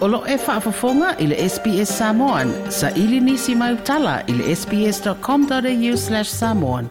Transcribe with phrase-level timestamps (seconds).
[0.00, 2.52] Olo e whaafafonga i le SBS Samoan.
[2.68, 6.88] Sa ili nisi mai utala i le sbs.com.au slash samoan.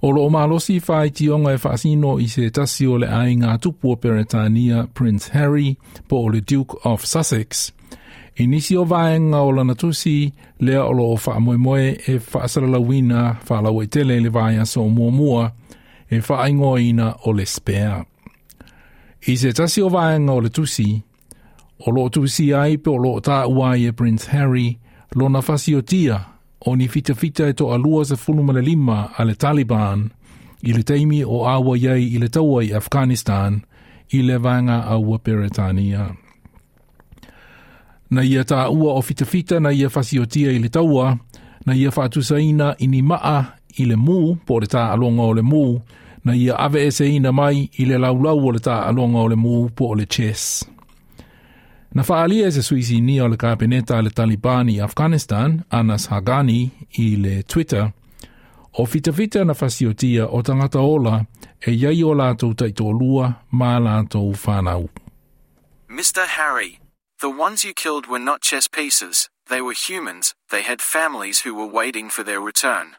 [0.00, 3.96] O lo malosi whai tionga e whaasino i se tasi o le ainga tupu o
[3.96, 5.76] Peretania Prince Harry
[6.08, 7.72] po o le Duke of Sussex.
[8.36, 13.84] I nisi o vaenga o lana tusi lea o lo o whaamoemoe e whaasalalawina whaalawa
[13.84, 15.52] i tele le vaia so mua mua
[16.10, 18.04] e whaingoina o le spea.
[19.26, 21.02] I se tasi o vaenga o le tusi,
[21.86, 24.78] o lo tusi ai pe o lo ta uai e Prince Harry,
[25.14, 26.24] lo na fasi o tia,
[26.66, 30.10] o ni fita fita e to alua se fulumana lima a le Taliban,
[30.62, 33.60] i le teimi o awa iei i le taua i Afghanistan,
[34.12, 36.14] i le vanga a ua Peretania.
[38.10, 41.18] Na ia ta ua o fita fita na ia fasi o tia i le taua,
[41.66, 45.42] na ia fatusaina i ni maa i le mu, po le ta alonga o le
[45.42, 45.80] mu,
[46.24, 49.28] na ia ave e se ina mai i le laulau o le ta alonga o
[49.28, 50.64] le mu po le chess.
[51.94, 56.70] Na whaalia e se suisi ni o le kapeneta le Taliban i Afghanistan, Anas Haqqani,
[56.98, 57.92] i le Twitter,
[58.78, 61.24] o fita fita na fasiotia o tangata ola
[61.66, 64.88] e iai o lātou taitolua mā lātou whanau.
[65.88, 66.26] Mr.
[66.36, 66.78] Harry,
[67.20, 69.28] the ones you killed were not chess pieces.
[69.48, 70.34] They were humans.
[70.50, 72.96] They had families who were waiting for their return.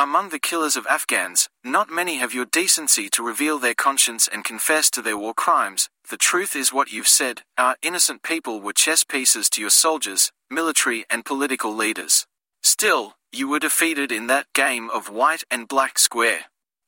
[0.00, 4.44] Among the killers of Afghans, not many have your decency to reveal their conscience and
[4.44, 5.88] confess to their war crimes.
[6.08, 10.30] The truth is what you've said our innocent people were chess pieces to your soldiers,
[10.48, 12.28] military, and political leaders.
[12.62, 16.42] Still, you were defeated in that game of white and black square.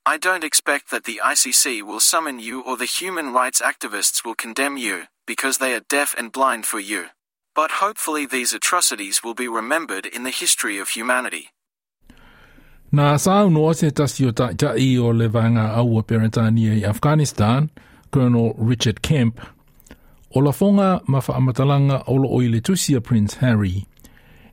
[0.06, 4.36] I don't expect that the ICC will summon you or the human rights activists will
[4.36, 7.06] condemn you, because they are deaf and blind for you.
[7.56, 11.50] But hopefully, these atrocities will be remembered in the history of humanity.
[12.92, 14.33] Nā sāu noa se tasi o
[14.98, 15.28] o le
[16.84, 17.70] Afghanistan,
[18.10, 19.40] Colonel Richard Kemp,
[20.34, 20.40] o
[21.06, 21.20] ma
[22.06, 23.86] o le tusia Prince Harry.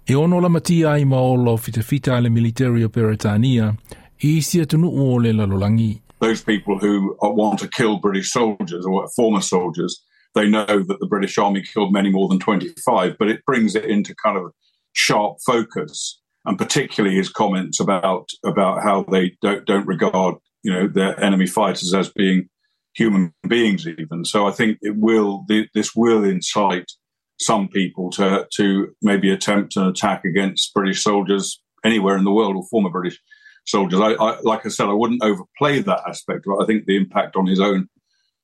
[0.07, 3.75] E ono la ai ma o lo fita fita le military o Peretania,
[4.23, 6.01] i o le lalolangi.
[6.19, 10.03] those people who want to kill British soldiers or former soldiers,
[10.33, 13.85] they know that the British Army killed many more than 25, but it brings it
[13.85, 14.51] into kind of
[14.93, 20.87] sharp focus, and particularly his comments about about how they don't don't regard you know
[20.87, 22.49] their enemy fighters as being
[22.95, 24.25] human beings even.
[24.25, 26.91] So I think it will this will incite
[27.39, 32.55] some people to to maybe attempt an attack against British soldiers anywhere in the world
[32.55, 33.19] or former British
[33.65, 33.99] soldiers.
[33.99, 36.45] I, I, like I said, I wouldn't overplay that aspect.
[36.45, 37.87] But I think the impact on his own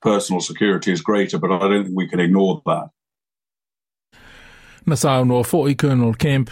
[0.02, 2.90] personal security is greater, but I don't think we can ignore that.
[4.86, 6.52] Na sāu noa fōi Colonel Kemp,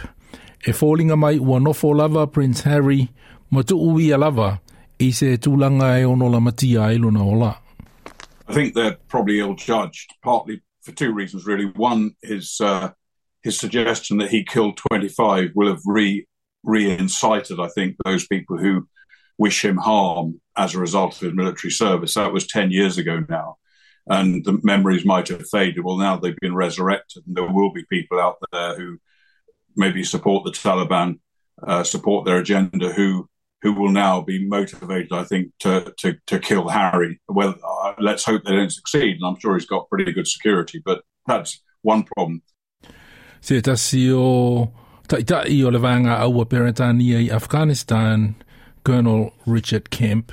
[0.64, 3.08] e fōlinga mai ua nofo lava Prince Harry,
[3.50, 4.60] ma tu ui a lava,
[4.98, 7.56] i se tūlanga e ono la matia e luna ola.
[8.48, 11.66] I think they're probably ill-judged, partly for two reasons, really.
[11.76, 12.90] One, is uh,
[13.42, 16.26] his suggestion that he killed 25 will have re
[16.64, 18.86] re-incited, I think, those people who
[19.36, 22.14] wish him harm as a result of his military service.
[22.14, 23.56] That was 10 years ago now.
[24.06, 25.82] And the memories might have faded.
[25.82, 28.98] Well, now they've been resurrected, and there will be people out there who
[29.76, 31.18] maybe support the Taliban,
[31.66, 33.28] uh, support their agenda, who
[33.62, 37.20] who will now be motivated, I think, to to, to kill Harry.
[37.28, 39.16] Well, uh, let's hope they don't succeed.
[39.16, 42.42] And I'm sure he's got pretty good security, but that's one problem.
[43.40, 44.72] Se tasi o
[45.08, 48.34] taitai o le vanga aua Peretania i Afghanistan,
[48.84, 50.32] Colonel Richard Kemp.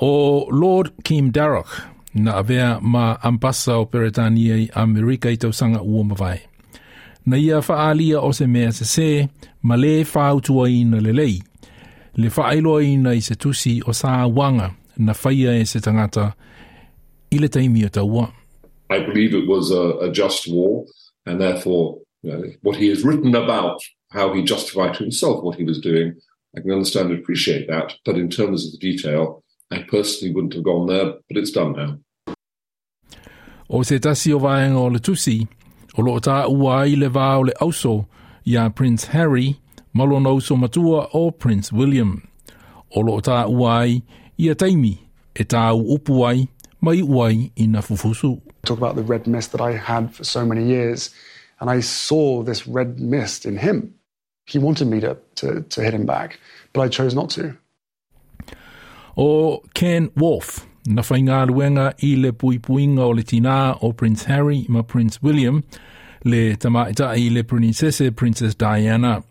[0.00, 1.82] O Lord Kim Darroch,
[2.14, 6.51] na avea ma ampasa o Peretania i Amerika i tausanga ua mawai.
[7.26, 9.28] Na ia whaalia o se mea se se,
[9.62, 11.42] ma le whautua ina le lei.
[12.16, 12.30] Le
[12.84, 16.34] ina i se tusi o sa wanga na whaia e se tangata
[17.30, 18.32] i le taimi o taua.
[18.90, 20.84] I believe it was a, a just war,
[21.24, 25.56] and therefore, you know, what he has written about how he justified to himself what
[25.56, 26.14] he was doing,
[26.56, 27.94] I can understand and appreciate that.
[28.04, 31.72] But in terms of the detail, I personally wouldn't have gone there, but it's done
[31.72, 31.98] now.
[33.70, 35.48] O se tasi o vaenga o le tusi,
[35.96, 38.06] o lo ta ua i le vā o le auso,
[38.44, 39.56] ia Prince Harry,
[39.92, 42.22] malo na uso matua o Prince William.
[42.96, 44.02] O lo ta ua ai,
[44.38, 44.98] ia taimi,
[45.34, 46.48] e tā upu ai,
[46.80, 48.40] mai uai i na fufusu.
[48.64, 51.10] talk about the red mist that I had for so many years.
[51.60, 53.94] And I saw this red mist in him.
[54.46, 56.38] He wanted me to, to, to hit him back,
[56.72, 57.56] but I chose not to.
[59.16, 64.24] O Ken Wharfe, na whainga luenga i le pui puinga o le tina o Prince
[64.24, 65.62] Harry ma Prince William,
[66.24, 69.22] le tamaita i le princesse Princess Diana.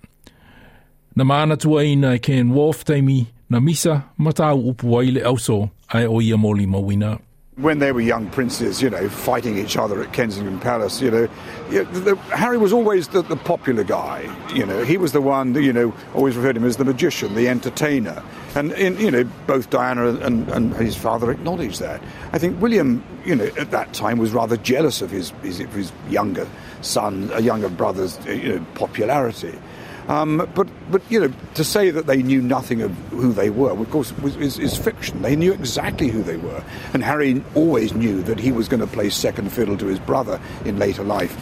[1.16, 6.06] Na maana tua ina Ken Wharfe teimi na misa matau upu ai le auso ai
[6.06, 7.20] o ia moli mawina.
[7.58, 11.28] When they were young princes, you know, fighting each other at Kensington Palace, you know,
[11.70, 14.24] the, Harry was always the, the, popular guy.
[14.54, 16.86] You know, he was the one that, you know, always referred to him as the
[16.86, 18.24] magician, the entertainer.
[18.56, 22.02] And, in, you know, both Diana and, and, his father acknowledged that.
[22.32, 25.92] I think William, you know, at that time was rather jealous of his, his, his
[26.10, 26.48] younger
[26.82, 29.60] son, a younger brother's, uh, you know, popularity.
[30.08, 33.72] Um, but, but you know, to say that they knew nothing of who they were,
[33.72, 35.22] of course, was, is, is, fiction.
[35.22, 36.64] They knew exactly who they were,
[36.94, 40.40] and Harry always knew that he was going to play second fiddle to his brother
[40.66, 41.38] in later life.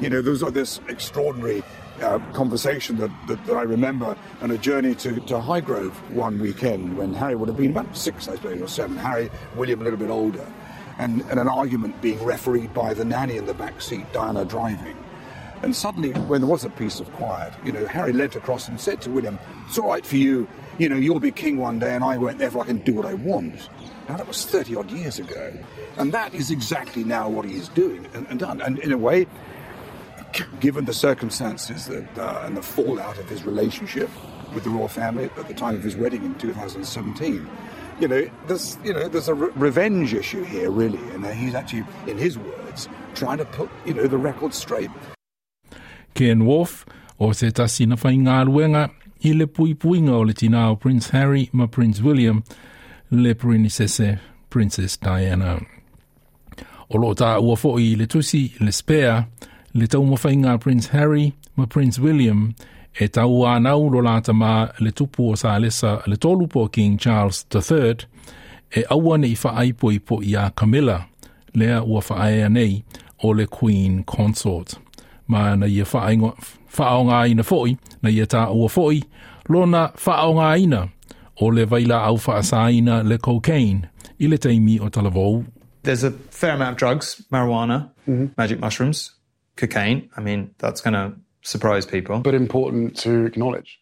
[0.00, 1.62] You know, there was this extraordinary
[2.02, 6.96] uh, conversation that, that, that, I remember on a journey to, to Highgrove one weekend
[6.96, 8.96] when Harry would have been about six, I suppose, or seven.
[8.96, 10.46] Harry, William, a little bit older,
[10.98, 14.96] and, and an argument being refereed by the nanny in the back seat, Diana driving.
[15.62, 18.80] And suddenly, when there was a piece of quiet, you know, Harry leant across and
[18.80, 20.48] said to William, It's all right for you,
[20.78, 23.04] you know, you'll be king one day and I won't, therefore I can do what
[23.04, 23.68] I want.
[24.08, 25.52] Now, that was 30 odd years ago.
[25.98, 28.60] And that is exactly now what he is doing and, and done.
[28.62, 29.26] And in a way,
[30.60, 34.08] given the circumstances that, uh, and the fallout of his relationship
[34.54, 37.48] with the royal family at the time of his wedding in 2017,
[38.00, 41.84] you know, there's you know there's a re- revenge issue here really, and he's actually,
[42.06, 44.90] in his words, trying to put you know the record straight.
[46.14, 46.84] Ken Wolf
[47.18, 48.88] o se tasi na whai ngā ruenga
[49.28, 52.42] i le pui puinga o le tina o Prince Harry ma Prince William
[53.10, 54.18] le princesse
[54.48, 55.58] Princess Diana.
[56.88, 59.26] O lo tā ua fo i le tusi le spea
[59.74, 62.54] le tau ma whai ngā Prince Harry ma Prince William
[62.98, 66.98] e tau anau lo lata ma le tupu o sa lesa le tolu po King
[66.98, 68.06] Charles III
[68.76, 71.04] e awane i whaai po i po i a Camilla
[71.54, 72.82] lea ua whaai nei
[73.22, 74.89] o le Queen Consort
[75.30, 79.02] ma na ia whaonga ina foi, na ia tā ua foi,
[79.48, 80.88] lona whaonga ina
[81.40, 83.88] o le vaila au whaasaina le cocaine
[84.18, 85.44] i le teimi o talavou.
[85.82, 88.26] There's a fair amount of drugs, marijuana, mm-hmm.
[88.36, 89.12] magic mushrooms,
[89.56, 90.10] cocaine.
[90.16, 92.18] I mean, that's going to surprise people.
[92.20, 93.78] But important to acknowledge.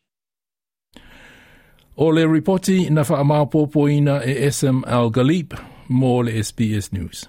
[1.96, 5.58] O le reporti na whaamaupopoina e SM Al Galip
[5.88, 7.28] mo le SBS News.